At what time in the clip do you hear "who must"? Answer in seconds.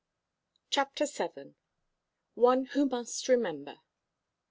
2.71-3.27